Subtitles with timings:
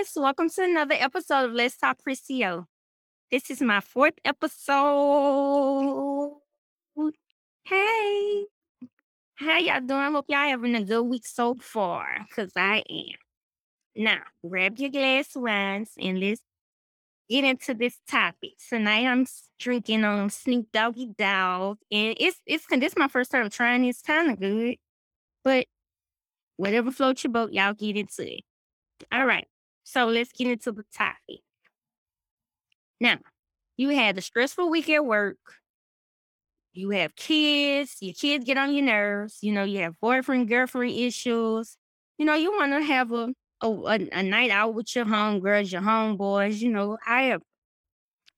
[0.00, 0.12] guys.
[0.16, 2.66] Welcome to another episode of Let's Talk KrissyO.
[3.30, 6.36] This is my fourth episode.
[7.64, 8.44] Hey,
[9.34, 10.12] how y'all doing?
[10.12, 13.18] Hope y'all having a good week so far, because I am.
[13.96, 16.42] Now, grab your glass wines and let's
[17.28, 18.52] get into this topic.
[18.68, 19.26] Tonight I'm
[19.58, 23.84] drinking on Snoop Doggy Dogg, and it's it's this is my first time trying.
[23.84, 24.76] It's kind of good,
[25.44, 25.66] but
[26.56, 28.44] whatever floats your boat, y'all get into it.
[29.12, 29.46] All right.
[29.84, 31.40] So let's get into the topic.
[33.00, 33.18] Now,
[33.76, 35.38] you had a stressful week at work.
[36.72, 37.96] You have kids.
[38.00, 39.38] Your kids get on your nerves.
[39.42, 41.76] You know, you have boyfriend, girlfriend issues.
[42.18, 45.72] You know, you want to have a, a a a night out with your homegirls,
[45.72, 46.60] your homeboys.
[46.60, 47.42] You know, I have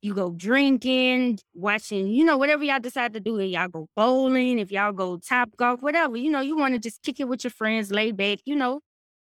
[0.02, 3.38] you go drinking, watching, you know, whatever y'all decide to do.
[3.38, 7.02] If y'all go bowling, if y'all go Topgolf, whatever, you know, you want to just
[7.02, 8.80] kick it with your friends, lay back, you know,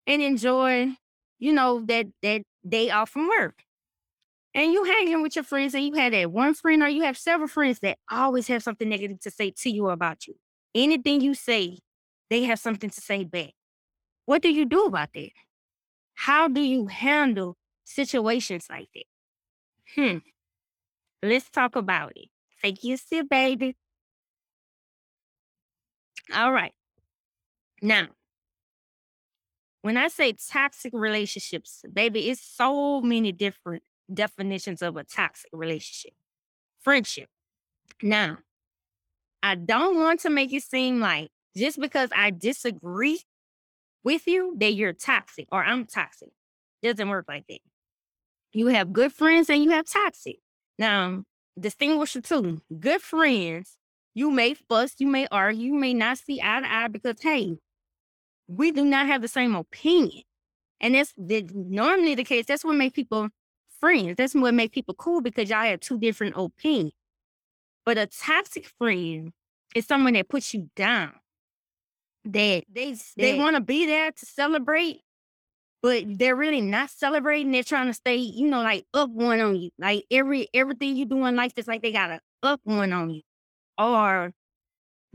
[0.06, 0.90] and enjoy,
[1.40, 3.64] you know, that that day off from work.
[4.54, 7.18] And you hanging with your friends, and you had that one friend, or you have
[7.18, 10.36] several friends that always have something negative to say to you about you.
[10.74, 11.80] Anything you say,
[12.30, 13.52] they have something to say back.
[14.26, 15.32] What do you do about that?
[16.16, 19.06] How do you handle situations like that?
[19.96, 20.18] Hmm.
[21.22, 22.30] Let's talk about it.
[22.62, 23.76] Take your sip, baby.
[26.34, 26.74] All right.
[27.82, 28.08] Now,
[29.86, 36.14] when I say toxic relationships, baby, it's so many different definitions of a toxic relationship.
[36.82, 37.30] Friendship.
[38.02, 38.40] Now,
[39.44, 43.20] I don't want to make it seem like just because I disagree
[44.04, 46.30] with you that you're toxic or I'm toxic.
[46.82, 47.60] Doesn't work like that.
[48.54, 50.38] You have good friends and you have toxic.
[50.80, 51.26] Now,
[51.60, 52.60] distinguish the two.
[52.80, 53.78] Good friends,
[54.16, 57.60] you may fuss, you may argue, you may not see eye to eye because, hey,
[58.48, 60.24] we do not have the same opinion.
[60.82, 62.46] And that's the, normally the case.
[62.46, 63.30] That's what makes people
[63.80, 64.16] friends.
[64.18, 66.94] That's what makes people cool because y'all have two different opinions.
[67.86, 69.32] But a toxic friend
[69.76, 71.14] is someone that puts you down.
[72.26, 75.02] That they they want to be there to celebrate,
[75.84, 77.52] but they're really not celebrating.
[77.52, 79.70] They're trying to stay, you know, like up one on you.
[79.78, 83.12] Like every everything you do in life is like they got a up one on
[83.12, 83.22] you.
[83.78, 84.34] Or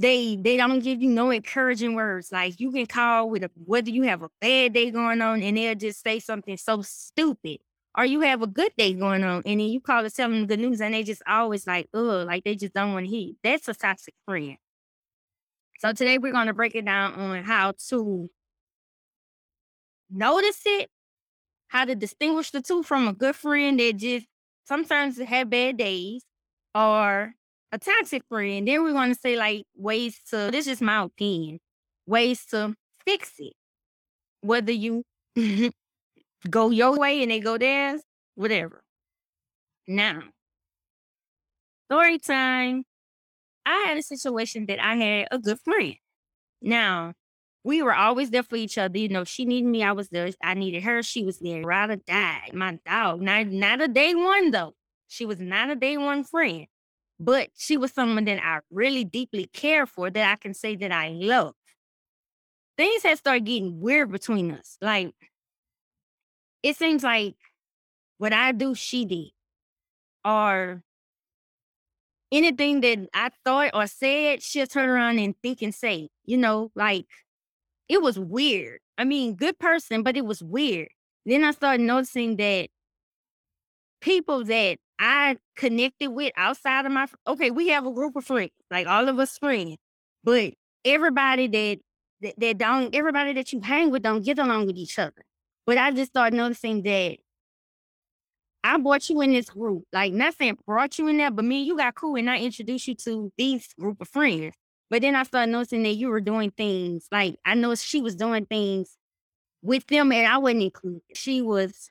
[0.01, 2.33] they they don't give you no encouraging words.
[2.33, 5.57] Like you can call with a whether you have a bad day going on and
[5.57, 7.59] they'll just say something so stupid.
[7.99, 10.47] Or you have a good day going on and then you call to tell them
[10.47, 13.33] good news and they just always like, ugh, like they just don't want to hear.
[13.43, 14.57] That's a toxic friend.
[15.81, 18.31] So today we're gonna break it down on how to
[20.11, 20.91] notice it,
[21.69, 24.27] how to distinguish the two from a good friend that just
[24.65, 26.25] sometimes have bad days
[26.75, 27.35] or
[27.73, 28.67] a toxic friend.
[28.67, 31.61] Then we're gonna say like ways to this is my opinion,
[32.07, 33.55] ways to fix it.
[34.43, 35.05] Whether you
[36.51, 38.03] go your way and they go theirs,
[38.35, 38.83] whatever.
[39.87, 40.23] Now,
[41.89, 42.85] story time.
[43.67, 45.95] I had a situation that I had a good friend.
[46.63, 47.15] Now,
[47.65, 48.99] we were always there for each other.
[48.99, 50.31] You know, she needed me, I was there.
[50.43, 51.63] I needed her, she was there.
[51.63, 52.51] Ride or die.
[52.55, 53.21] My dog.
[53.23, 54.75] Not not a day one though.
[55.09, 56.67] She was not a day one friend.
[57.23, 60.91] But she was someone that I really deeply care for that I can say that
[60.91, 61.55] I love.
[62.79, 64.79] Things had started getting weird between us.
[64.81, 65.15] Like
[66.63, 67.37] it seems like
[68.17, 69.31] what I do, she did.
[70.25, 70.83] Or
[72.33, 76.71] anything that I thought or said, she'll turn around and think and say, you know,
[76.75, 77.07] like
[77.89, 78.81] it was weird.
[78.97, 80.89] I mean, good person, but it was weird.
[81.27, 82.69] Then I started noticing that
[84.01, 88.53] people that I connected with outside of my okay, we have a group of friends,
[88.71, 89.79] like all of us friends,
[90.23, 90.53] but
[90.85, 91.79] everybody that
[92.21, 95.25] that, that don't everybody that you hang with don't get along with each other.
[95.67, 97.17] But I just started noticing that
[98.63, 99.85] I brought you in this group.
[99.91, 102.39] Like, not saying brought you in there, but me and you got cool and I
[102.39, 104.55] introduced you to these group of friends.
[104.91, 108.17] But then I started noticing that you were doing things like I know she was
[108.17, 108.97] doing things
[109.63, 111.03] with them and I wasn't included.
[111.15, 111.91] She was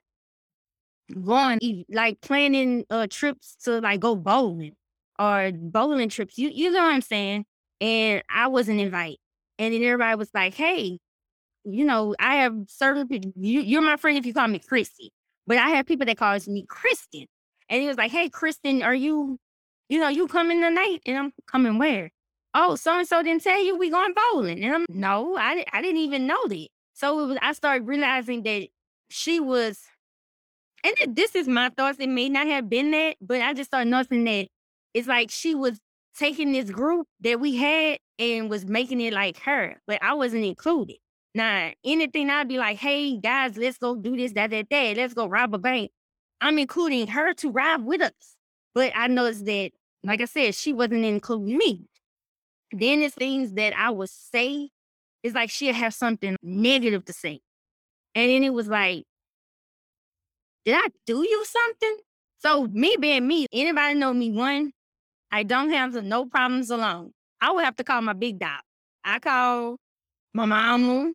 [1.24, 4.76] going like planning uh trips to like go bowling
[5.20, 6.38] or bowling trips.
[6.38, 7.46] You you know what I'm saying?
[7.82, 9.18] And I wasn't invited.
[9.58, 11.00] And then everybody was like, hey,
[11.66, 13.32] you know, I have certain people.
[13.36, 15.12] You, you're my friend if you call me Chrissy,
[15.48, 17.26] but I have people that calls me Kristen.
[17.70, 19.38] And he was like, "Hey, Kristen, are you,
[19.90, 22.12] you know, you coming tonight?" And I'm coming where?
[22.54, 24.64] Oh, so and so didn't tell you we going bowling.
[24.64, 26.68] And I'm no, I I didn't even know that.
[26.94, 27.38] So was.
[27.42, 28.68] I started realizing that
[29.10, 29.82] she was,
[30.84, 32.00] and this is my thoughts.
[32.00, 34.48] It may not have been that, but I just started noticing that
[34.94, 35.80] it's like she was
[36.18, 40.46] taking this group that we had and was making it like her, but I wasn't
[40.46, 40.98] included.
[41.36, 44.98] Now, anything I'd be like, hey guys, let's go do this, that, that, that.
[44.98, 45.92] Let's go rob a bank.
[46.42, 48.36] I'm including her to rob with us.
[48.74, 49.72] But I noticed that,
[50.04, 51.86] like I said, she wasn't including me.
[52.72, 54.70] Then it's things that I would say.
[55.22, 57.42] It's like she'll have something negative to say.
[58.16, 59.06] And then it was like,
[60.70, 61.98] did I do you something?
[62.38, 64.32] So me being me, anybody know me?
[64.32, 64.72] One,
[65.32, 67.12] I don't have no problems alone.
[67.42, 68.62] I would have to call my big dog.
[69.04, 69.78] I call
[70.34, 71.12] my mama,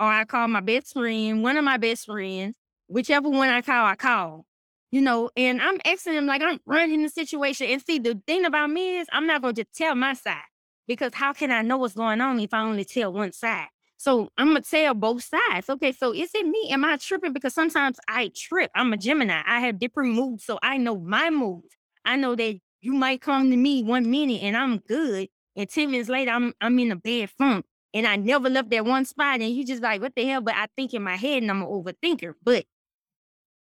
[0.00, 2.54] or I call my best friend, one of my best friends,
[2.88, 4.44] whichever one I call, I call.
[4.90, 7.68] You know, and I'm asking them like I'm running the situation.
[7.68, 10.42] And see, the thing about me is I'm not gonna just tell my side
[10.88, 13.68] because how can I know what's going on if I only tell one side?
[14.00, 15.68] So I'm gonna tell both sides.
[15.68, 16.70] Okay, so is it me?
[16.70, 17.34] Am I tripping?
[17.34, 18.70] Because sometimes I trip.
[18.74, 19.42] I'm a Gemini.
[19.46, 21.76] I have different moods, so I know my moods.
[22.06, 25.90] I know that you might come to me one minute and I'm good, and 10
[25.90, 27.66] minutes later I'm I'm in a bad funk.
[27.92, 30.40] And I never left that one spot, and you just like, what the hell?
[30.40, 32.32] But I think in my head, and I'm an overthinker.
[32.42, 32.64] But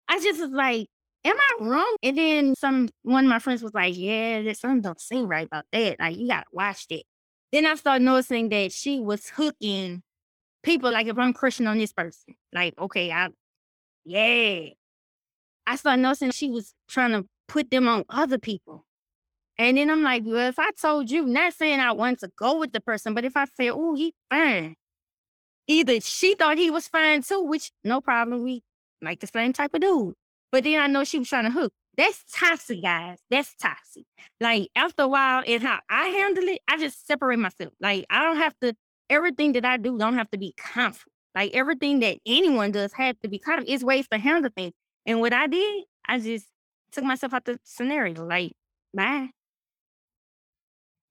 [0.07, 0.87] I just was like,
[1.25, 1.95] am I wrong?
[2.03, 5.47] And then some one of my friends was like, yeah, there's something don't seem right
[5.47, 5.99] about that.
[5.99, 7.03] Like you gotta watch that.
[7.51, 10.03] Then I started noticing that she was hooking
[10.63, 10.91] people.
[10.91, 13.29] Like if I'm crushing on this person, like okay, I
[14.05, 14.69] yeah.
[15.67, 18.85] I started noticing she was trying to put them on other people.
[19.57, 22.57] And then I'm like, well, if I told you, not saying I want to go
[22.57, 24.75] with the person, but if I say, oh, he fine.
[25.67, 28.43] Either she thought he was fine too, which no problem.
[28.43, 28.63] We
[29.01, 30.15] like the same type of dude.
[30.51, 31.71] But then I know she was trying to hook.
[31.97, 33.19] That's toxic, guys.
[33.29, 34.05] That's toxic.
[34.39, 37.73] Like after a while, and how I handle it, I just separate myself.
[37.79, 38.73] Like I don't have to.
[39.11, 41.09] Everything that I do don't have to be conflict.
[41.35, 43.69] Like everything that anyone does had to be conflict.
[43.69, 44.73] It's ways to handle things.
[45.05, 46.47] And what I did, I just
[46.91, 48.25] took myself out the scenario.
[48.25, 48.53] Like,
[48.93, 49.29] bye.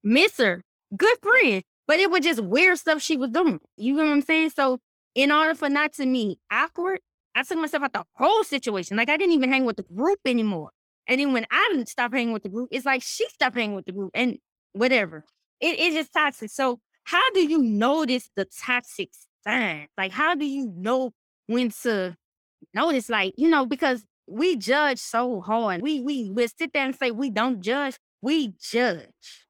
[0.03, 0.63] Miss her,
[0.97, 1.63] good friend.
[1.87, 3.59] But it was just weird stuff she was doing.
[3.77, 4.51] You know what I'm saying?
[4.51, 4.79] So
[5.13, 7.01] in order for not to be awkward,
[7.35, 8.97] I took myself out the whole situation.
[8.97, 10.71] Like I didn't even hang with the group anymore.
[11.07, 13.75] And then when I didn't stop hanging with the group, it's like she stopped hanging
[13.75, 14.37] with the group and
[14.73, 15.25] whatever.
[15.59, 16.49] It is just toxic.
[16.49, 19.09] So how do you notice the toxic
[19.43, 19.89] signs?
[19.97, 21.11] Like how do you know
[21.47, 22.15] when to
[22.73, 23.09] notice?
[23.09, 25.81] Like, you know, because we judge so hard.
[25.81, 27.97] We we we sit there and say we don't judge.
[28.21, 29.47] We judge.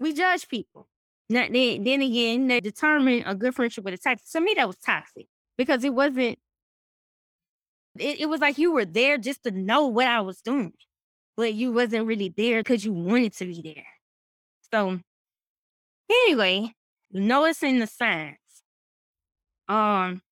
[0.00, 0.88] We judge people.
[1.28, 4.30] Now, then, then again, they determine a good friendship with a toxic.
[4.32, 5.26] To me, that was toxic
[5.58, 6.38] because it wasn't.
[7.98, 10.74] It, it was like you were there just to know what I was doing,
[11.36, 13.86] but you wasn't really there because you wanted to be there.
[14.72, 15.00] So,
[16.10, 16.74] anyway,
[17.20, 18.36] noticing the signs.
[19.68, 20.22] Um,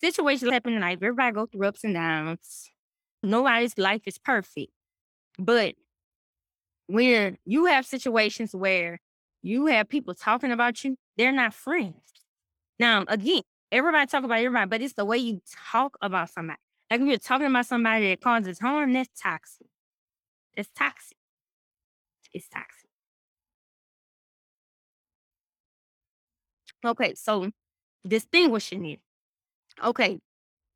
[0.00, 0.98] situations happen in life.
[1.02, 2.70] Everybody go through ups and downs.
[3.22, 4.72] Nobody's life is perfect,
[5.38, 5.74] but
[6.86, 8.98] when you have situations where
[9.42, 11.94] you have people talking about you, they're not friends.
[12.78, 15.40] Now, again, everybody talk about everybody, but it's the way you
[15.70, 16.58] talk about somebody.
[16.90, 19.68] Like if you're talking about somebody that causes harm, that's toxic.
[20.56, 21.16] It's toxic.
[22.32, 22.79] It's toxic.
[26.84, 27.50] Okay, so
[28.06, 29.00] distinguishing it.
[29.84, 30.20] Okay,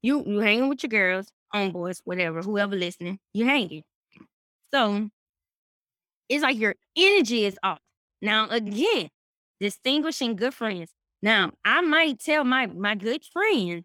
[0.03, 3.85] you you hanging with your girls, homeboys, whatever, whoever listening, you hanging.
[4.73, 5.11] So
[6.29, 7.79] it's like your energy is off.
[8.23, 9.09] Now, again,
[9.61, 10.91] distinguishing good friends.
[11.23, 13.85] Now, I might tell my my good friend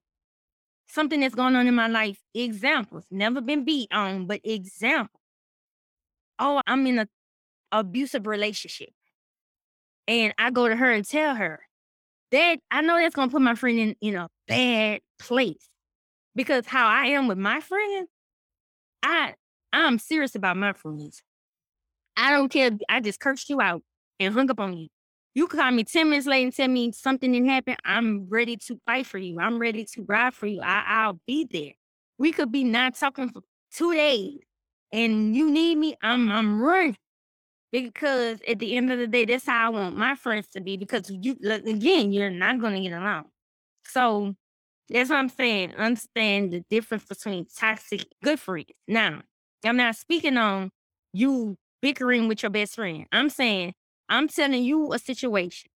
[0.88, 2.19] something that's going on in my life.
[2.35, 5.19] Examples, never been beat on, but example.
[6.39, 7.07] Oh, I'm in a
[7.71, 8.91] abusive relationship.
[10.07, 11.61] And I go to her and tell her
[12.31, 15.69] that I know that's gonna put my friend in, in a bad place.
[16.36, 18.09] Because how I am with my friends,
[19.03, 19.33] I
[19.74, 21.21] I'm serious about my friends.
[22.17, 22.71] I don't care.
[22.89, 23.81] I just cursed you out
[24.19, 24.88] and hung up on you.
[25.36, 27.75] You call me 10 minutes late and tell me something didn't happen.
[27.86, 29.39] I'm ready to fight for you.
[29.39, 30.62] I'm ready to ride for you.
[30.62, 31.74] I, I'll be there.
[32.17, 34.39] We could be not talking for two days
[34.91, 35.95] and you need me.
[36.01, 36.98] I'm I'm running.
[37.71, 40.77] Because at the end of the day, that's how I want my friends to be.
[40.77, 43.25] Because you again, you're not gonna get along.
[43.85, 44.35] So
[44.89, 45.75] that's what I'm saying.
[45.75, 48.71] Understand the difference between toxic good friends.
[48.88, 49.21] Now,
[49.63, 50.71] I'm not speaking on
[51.13, 53.05] you bickering with your best friend.
[53.11, 53.73] I'm saying,
[54.09, 55.69] I'm telling you a situation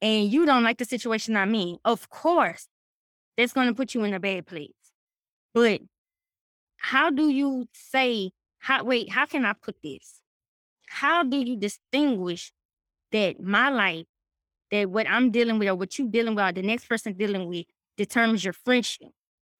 [0.00, 1.78] and you don't like the situation I'm in.
[1.84, 2.68] Of course,
[3.36, 4.70] that's going to put you in a bad place.
[5.52, 5.80] But
[6.76, 10.20] how do you say, how, wait, how can I put this?
[10.94, 12.52] How do you distinguish
[13.12, 14.06] that my life,
[14.70, 17.48] that what I'm dealing with or what you're dealing with or the next person dealing
[17.48, 19.08] with determines your friendship?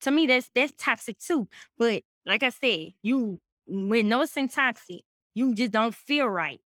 [0.03, 1.49] To me, that's that's toxic too.
[1.79, 5.03] But like I said, you with no toxic,
[5.35, 6.61] you just don't feel right.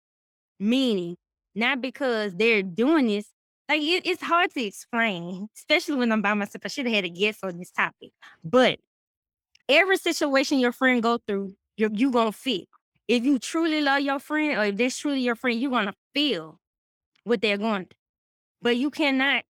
[0.59, 1.17] Meaning,
[1.55, 3.31] not because they're doing this,
[3.69, 6.63] Like it, it's hard to explain, especially when I'm by myself.
[6.65, 8.12] I should have had a guest on this topic.
[8.43, 8.79] But
[9.69, 12.65] every situation your friend go through, you're you gonna feel.
[13.07, 16.59] If you truly love your friend, or if they're truly your friend, you're gonna feel
[17.25, 17.97] what they're going through.
[18.61, 19.45] But you cannot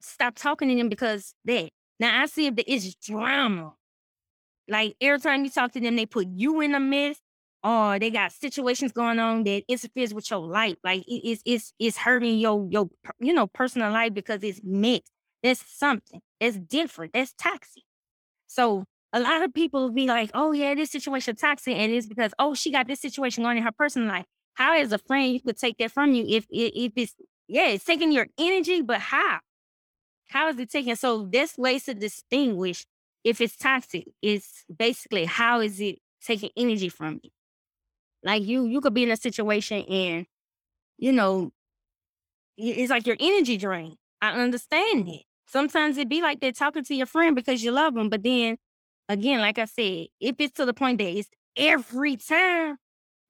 [0.00, 1.70] stop talking to them because that.
[2.00, 3.74] Now I see if is drama.
[4.68, 7.18] Like every time you talk to them, they put you in a mess,
[7.62, 10.76] or they got situations going on that interferes with your life.
[10.84, 12.88] Like it- it's it's it's hurting your your
[13.20, 15.12] you know personal life because it's mixed.
[15.42, 16.20] That's something.
[16.40, 17.12] That's different.
[17.12, 17.82] That's toxic.
[18.46, 18.84] So
[19.14, 22.54] a lot of people be like, "Oh yeah, this situation toxic," and it's because oh
[22.54, 24.26] she got this situation going in her personal life.
[24.54, 27.14] How as a friend you could take that from you if if, if it's
[27.48, 29.40] yeah it's taking your energy, but how?
[30.28, 30.96] How is it taking?
[30.96, 32.86] So this ways to distinguish
[33.24, 34.06] if it's toxic.
[34.22, 37.30] It's basically how is it taking energy from you?
[38.24, 40.26] Like you you could be in a situation and
[40.98, 41.52] you know
[42.56, 43.96] it's like your energy drain.
[44.22, 45.22] I understand it.
[45.46, 48.56] Sometimes it be like that talking to your friend because you love them, but then
[49.08, 52.76] again, like I said, if it's to the point that it's every time,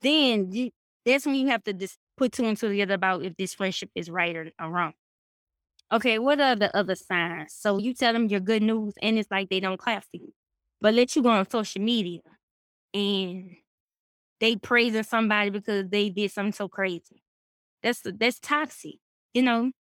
[0.02, 0.71] then you
[1.04, 3.90] that's when you have to just put two and two together about if this friendship
[3.95, 4.93] is right or, or wrong.
[5.93, 7.54] Okay, what are the other signs?
[7.54, 10.33] So you tell them your good news and it's like they don't clap for you.
[10.81, 12.21] But let you go on social media
[12.93, 13.50] and
[14.40, 17.23] they praising somebody because they did something so crazy.
[17.83, 18.97] That's that's toxic,
[19.35, 19.73] you know.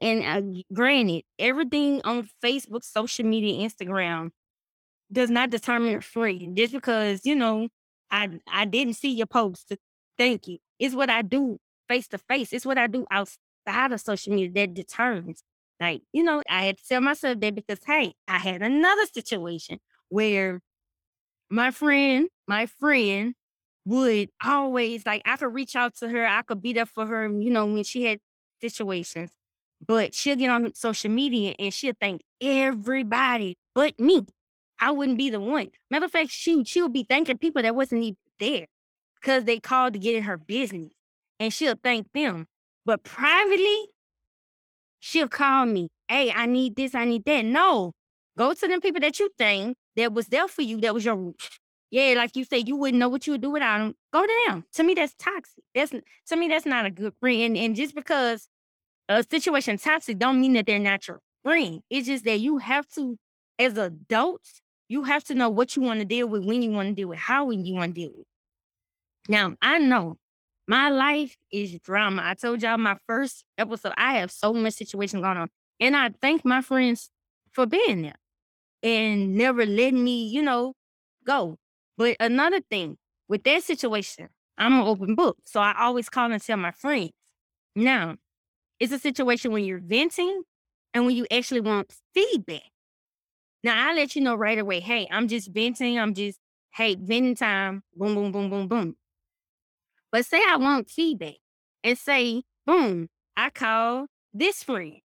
[0.00, 4.30] And uh, granted, everything on Facebook, social media, Instagram
[5.12, 6.56] does not determine your friend.
[6.56, 7.68] Just because you know
[8.10, 9.72] I I didn't see your post,
[10.18, 10.58] thank you.
[10.78, 12.52] It's what I do face to face.
[12.52, 15.42] It's what I do outside of social media that determines.
[15.80, 19.78] Like you know, I had to tell myself that because hey, I had another situation
[20.08, 20.60] where
[21.50, 23.34] my friend, my friend
[23.84, 27.28] would always like I could reach out to her, I could be there for her,
[27.28, 28.20] you know, when she had
[28.60, 29.32] situations.
[29.86, 34.22] But she'll get on social media and she'll thank everybody but me.
[34.82, 35.70] I wouldn't be the one.
[35.90, 38.66] Matter of fact, she she would be thanking people that wasn't even there
[39.20, 40.92] because they called to get in her business.
[41.38, 42.46] And she'll thank them.
[42.84, 43.86] But privately,
[44.98, 45.88] she'll call me.
[46.08, 47.44] Hey, I need this, I need that.
[47.44, 47.92] No.
[48.36, 51.32] Go to them people that you think that was there for you, that was your
[51.92, 53.94] yeah, like you said, you wouldn't know what you would do without them.
[54.14, 54.64] Go to them.
[54.72, 55.62] To me, that's toxic.
[55.74, 57.42] That's to me, that's not a good friend.
[57.42, 58.48] And, and just because
[59.10, 61.82] a situation toxic don't mean that they're not your friend.
[61.90, 63.18] It's just that you have to,
[63.58, 64.61] as adults,
[64.92, 67.08] you have to know what you want to deal with, when you want to deal
[67.08, 68.26] with, how when you want to deal with.
[69.26, 70.18] Now, I know
[70.68, 72.20] my life is drama.
[72.22, 75.48] I told y'all my first episode, I have so much situation going on.
[75.80, 77.08] And I thank my friends
[77.52, 78.16] for being there
[78.82, 80.74] and never letting me, you know,
[81.24, 81.56] go.
[81.96, 85.38] But another thing with that situation, I'm an open book.
[85.46, 87.12] So I always call and tell my friends.
[87.74, 88.16] Now,
[88.78, 90.42] it's a situation when you're venting
[90.92, 92.71] and when you actually want feedback.
[93.62, 96.38] Now I let you know right away, hey, I'm just venting, I'm just,
[96.74, 98.96] hey, venting time, boom, boom, boom, boom, boom.
[100.10, 101.36] But say I want feedback
[101.82, 104.98] and say, boom, I call this friend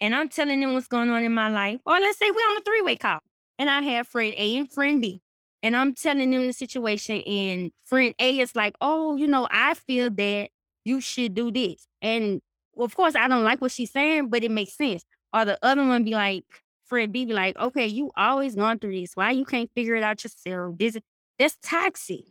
[0.00, 1.80] and I'm telling them what's going on in my life.
[1.86, 3.20] Or let's say we're on a three way call
[3.58, 5.20] and I have friend A and friend B.
[5.64, 9.74] And I'm telling them the situation, and friend A is like, oh, you know, I
[9.74, 10.48] feel that
[10.84, 11.86] you should do this.
[12.00, 12.40] And
[12.76, 15.04] of course, I don't like what she's saying, but it makes sense.
[15.32, 16.44] Or the other one be like,
[16.92, 19.12] friend be like, okay, you always going through this.
[19.14, 20.76] Why you can't figure it out yourself?
[20.78, 21.02] This is
[21.38, 22.24] that's toxic.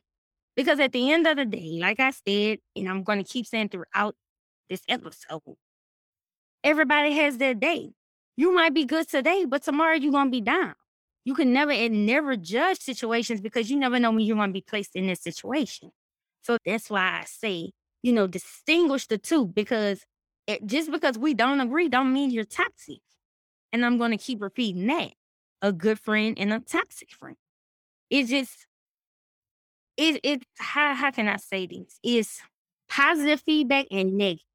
[0.56, 3.48] Because at the end of the day, like I said, and I'm going to keep
[3.48, 4.16] saying throughout
[4.70, 5.42] this episode,
[6.64, 7.92] everybody has their day.
[8.38, 10.74] You might be good today, but tomorrow you're going to be down.
[11.26, 14.62] You can never and never judge situations because you never know when you're to be
[14.62, 15.92] placed in this situation.
[16.42, 17.72] So that's why I say,
[18.04, 20.04] you know, distinguish the two because
[20.48, 23.00] it, just because we don't agree don't mean you're toxic.
[23.74, 25.12] And I'm going to keep repeating that.
[25.62, 27.38] A good friend and a toxic friend.
[28.10, 28.66] It's just
[29.98, 32.00] it it how how can I say this?
[32.04, 32.42] It's
[32.90, 34.46] positive feedback and negative.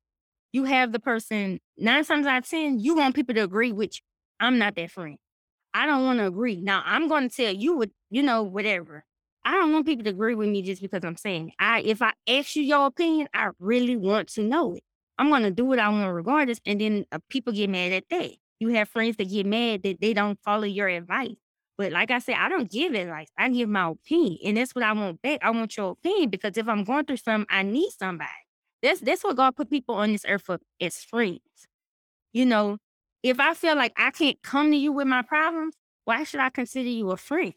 [0.52, 3.94] You have the person nine times out of ten, you want people to agree with
[3.96, 4.00] you.
[4.40, 5.18] I'm not that friend.
[5.74, 6.60] I don't want to agree.
[6.60, 9.04] Now I'm going to tell you what you know, whatever.
[9.44, 11.54] I don't want people to agree with me just because I'm saying it.
[11.58, 14.82] I if I ask you your opinion, I really want to know it.
[15.18, 18.32] I'm to do what I want regardless, and then uh, people get mad at that.
[18.60, 21.36] You have friends that get mad that they don't follow your advice.
[21.78, 23.28] But like I said, I don't give advice.
[23.38, 25.40] I give my opinion, and that's what I want back.
[25.42, 28.30] I want your opinion because if I'm going through something, I need somebody.
[28.82, 31.40] That's that's what God put people on this earth for as friends.
[32.32, 32.78] You know,
[33.22, 36.50] if I feel like I can't come to you with my problems, why should I
[36.50, 37.54] consider you a friend?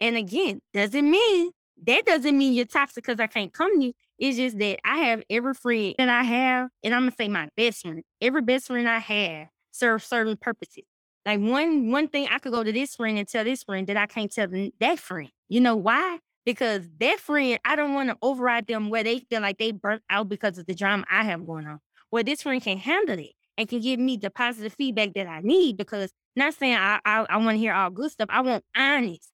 [0.00, 1.52] And again, doesn't mean
[1.86, 3.92] that doesn't mean you're toxic because I can't come to you.
[4.18, 7.48] It's just that I have every friend that I have, and I'm gonna say my
[7.56, 8.02] best friend.
[8.20, 10.84] Every best friend I have serves certain purposes.
[11.26, 13.96] Like one one thing I could go to this friend and tell this friend that
[13.96, 14.48] I can't tell
[14.80, 15.30] that friend.
[15.48, 16.18] You know why?
[16.44, 20.02] Because that friend, I don't want to override them where they feel like they burnt
[20.10, 21.80] out because of the drama I have going on.
[22.10, 25.40] Where this friend can handle it and can give me the positive feedback that I
[25.40, 25.78] need.
[25.78, 28.28] Because not saying I I, I want to hear all good stuff.
[28.30, 29.30] I want honest.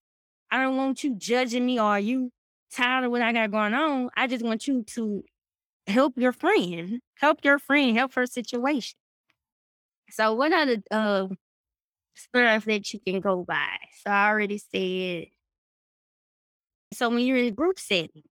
[0.50, 2.30] I don't want you judging me or you
[2.72, 4.10] tired of what I got going on.
[4.16, 5.24] I just want you to
[5.88, 8.99] help your friend, help your friend, help her situation.
[10.10, 11.28] So what are the uh,
[12.14, 13.76] stuff that you can go by?
[14.04, 15.26] So I already said.
[16.92, 18.24] So when you're in a group setting,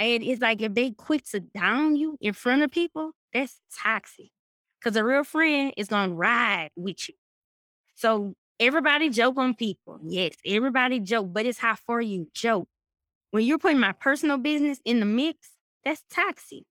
[0.00, 4.30] and it's like if they quick to down you in front of people, that's toxic.
[4.82, 7.14] Cause a real friend is gonna ride with you.
[7.94, 10.00] So everybody joke on people.
[10.04, 12.68] Yes, everybody joke, but it's how far you joke.
[13.30, 15.50] When you're putting my personal business in the mix,
[15.84, 16.64] that's toxic.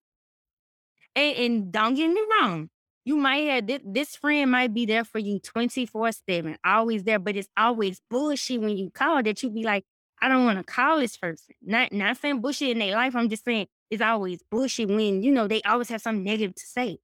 [1.15, 2.69] And, and don't get me wrong,
[3.05, 7.35] you might have this, friend might be there for you 24 7, always there, but
[7.35, 9.85] it's always bullshit when you call that you be like,
[10.21, 11.55] I don't want to call this person.
[11.61, 13.15] Not not saying bullshit in their life.
[13.15, 16.65] I'm just saying it's always bullshit when, you know, they always have something negative to
[16.65, 16.97] say.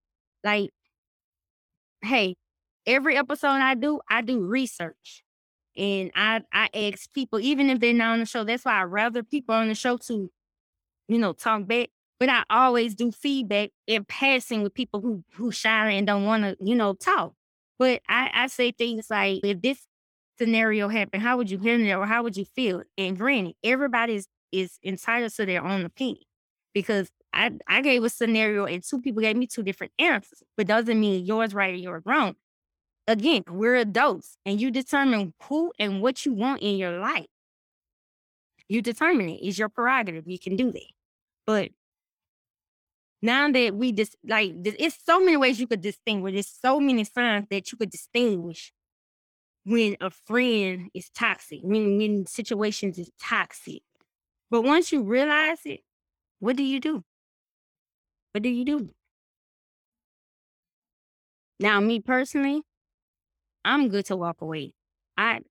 [0.43, 0.72] Like,
[2.03, 2.36] hey,
[2.88, 5.24] every episode I do, I do research.
[5.77, 8.84] And I I ask people, even if they're not on the show, that's why I
[8.84, 10.31] rather people on the show to,
[11.08, 11.89] you know, talk back.
[12.21, 16.43] But I always do feedback in passing with people who who shy and don't want
[16.45, 17.33] to, you know, talk.
[17.79, 19.87] But I, I say things like, if this
[20.39, 22.83] scenario happened, how would you handle it or how would you feel?
[22.97, 26.23] And granted, everybody is, is entitled to their own opinion
[26.73, 30.67] because I, I gave a scenario and two people gave me two different answers, but
[30.67, 32.35] doesn't mean yours right or yours wrong
[33.07, 37.27] again, we're adults and you determine who and what you want in your life.
[38.69, 39.39] You determine it.
[39.41, 40.27] It's your prerogative.
[40.27, 40.91] You can do that.
[41.45, 41.71] But
[43.21, 46.34] now that we just like, it's so many ways you could distinguish.
[46.34, 48.73] There's so many signs that you could distinguish
[49.65, 53.84] when a friend is toxic, when, when situations is toxic.
[54.49, 55.81] But once you realize it,
[56.39, 57.03] what do you do?
[58.34, 58.93] What do you do?
[61.60, 62.63] Now, me personally,
[63.63, 64.73] I'm good to walk away.
[65.17, 65.41] I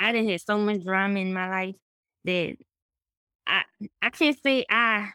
[0.00, 1.76] I didn't have so much drama in my life
[2.24, 2.56] that
[3.46, 3.64] I
[4.02, 5.12] I can't say I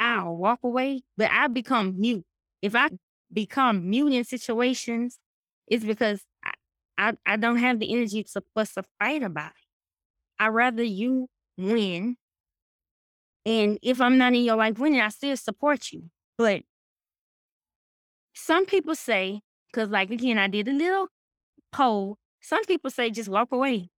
[0.00, 2.24] I'll walk away, but I become mute.
[2.62, 2.88] If I
[3.32, 5.18] become mute in situations,
[5.66, 6.52] it's because I,
[6.96, 9.66] I, I don't have the energy to fuss a fight about it.
[10.38, 12.16] I rather you win.
[13.44, 16.04] And if I'm not in your life winning, I still support you.
[16.38, 16.62] But
[18.34, 21.08] some people say because, like, again, I did a little
[21.72, 22.16] poll.
[22.40, 23.90] Some people say just walk away.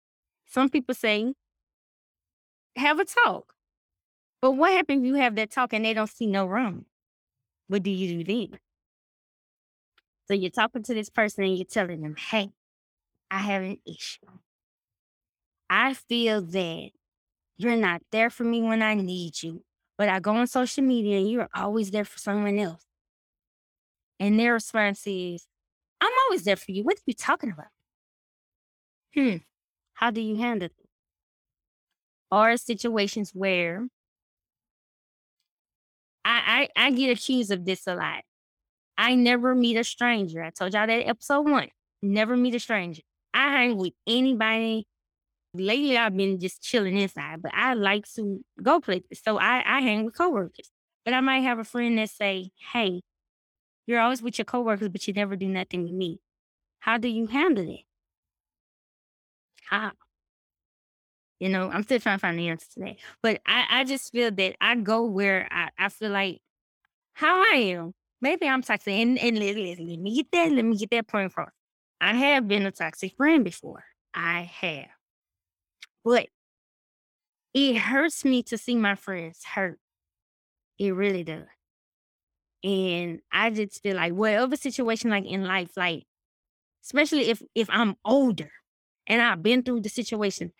[0.46, 1.34] Some people say
[2.76, 3.52] have a talk.
[4.40, 6.86] But what happens if you have that talk and they don't see no wrong?
[7.68, 8.58] What do you do then?
[10.26, 12.50] So you're talking to this person and you're telling them, hey,
[13.30, 14.26] I have an issue.
[15.68, 16.90] I feel that
[17.56, 19.62] you're not there for me when I need you,
[19.98, 22.84] but I go on social media and you're always there for someone else.
[24.18, 25.46] And their response is,
[26.00, 26.82] I'm always there for you.
[26.82, 27.66] What are you talking about?
[29.14, 29.36] Hmm.
[29.94, 30.72] How do you handle it?
[32.30, 33.86] Or situations where
[36.24, 38.22] I, I I get accused of this a lot.
[38.98, 40.42] I never meet a stranger.
[40.42, 41.68] I told y'all that episode one.
[42.02, 43.02] Never meet a stranger.
[43.34, 44.86] I hang with anybody.
[45.54, 49.20] Lately, I've been just chilling inside, but I like to go places.
[49.24, 50.70] So I, I hang with coworkers.
[51.04, 53.02] But I might have a friend that say, "Hey,
[53.86, 56.20] you're always with your coworkers, but you never do nothing with me.
[56.80, 57.84] How do you handle it?
[59.68, 59.92] How?
[61.40, 62.96] You know, I'm still trying to find the answer to that.
[63.22, 66.40] But I, I just feel that I go where I, I feel like
[67.14, 67.94] how I am.
[68.20, 68.92] Maybe I'm toxic.
[68.92, 70.52] And, and let, let, let me get that.
[70.52, 71.50] Let me get that point across.
[72.00, 73.82] I have been a toxic friend before.
[74.12, 74.88] I have.
[76.04, 76.28] But
[77.54, 79.78] it hurts me to see my friends hurt.
[80.78, 81.46] It really does.
[82.62, 86.04] And I just feel like whatever situation like in life, like
[86.84, 88.50] especially if if I'm older
[89.06, 90.52] and I've been through the situation,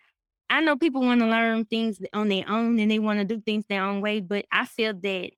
[0.51, 3.39] I know people want to learn things on their own and they want to do
[3.39, 5.31] things their own way, but I feel that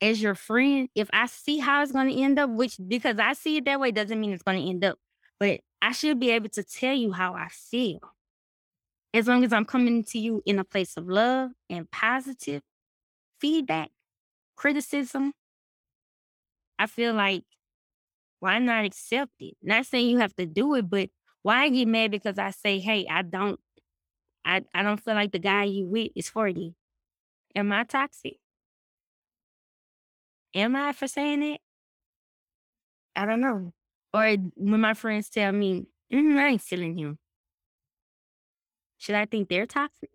[0.00, 3.34] as your friend, if I see how it's going to end up, which because I
[3.34, 4.98] see it that way doesn't mean it's going to end up,
[5.38, 8.00] but I should be able to tell you how I feel.
[9.12, 12.62] As long as I'm coming to you in a place of love and positive
[13.40, 13.90] feedback,
[14.56, 15.32] criticism,
[16.78, 17.44] I feel like
[18.40, 19.54] why not accept it?
[19.62, 21.10] Not saying you have to do it, but
[21.46, 23.60] why I get mad because I say, hey, I don't
[24.44, 26.74] I, I don't feel like the guy you with is for you.
[27.56, 28.38] Am I toxic?
[30.54, 31.60] Am I for saying it?
[33.14, 33.72] I don't know.
[34.14, 37.18] Or when my friends tell me, "Mm, I ain't feeling him."
[38.98, 40.10] Should I think they're toxic?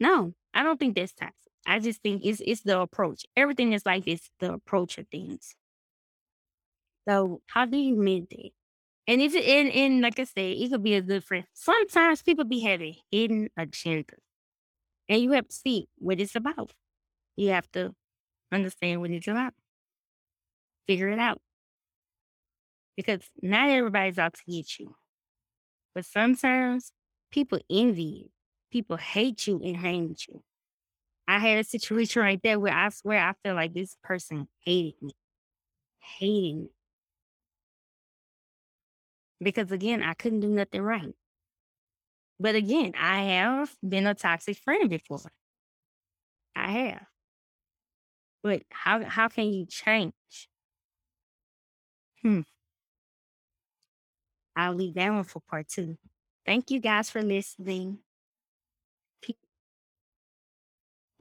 [0.00, 1.52] No, I don't think that's toxic.
[1.66, 3.26] I just think it's it's the approach.
[3.36, 5.56] Everything is like it's the approach of things.
[7.06, 8.52] So how do you mend it?
[9.10, 11.44] And it's and and like I said, it could be a good friend.
[11.52, 14.20] Sometimes people be having hidden agendas.
[15.08, 16.74] And you have to see what it's about.
[17.34, 17.96] You have to
[18.52, 19.54] understand what it's about.
[20.86, 21.40] Figure it out.
[22.96, 24.94] Because not everybody's out to get you.
[25.92, 26.92] But sometimes
[27.32, 28.30] people envy you.
[28.70, 30.44] People hate you and hate you.
[31.26, 35.02] I had a situation right there where I swear I feel like this person hated
[35.02, 35.14] me.
[35.98, 36.70] Hated me.
[39.42, 41.14] Because again, I couldn't do nothing right.
[42.40, 45.30] But again, I have been a toxic friend before.
[46.54, 47.06] I have.
[48.42, 50.48] But how how can you change?
[52.22, 52.40] Hmm.
[54.56, 55.96] I'll leave that one for part two.
[56.46, 58.00] Thank you guys for listening.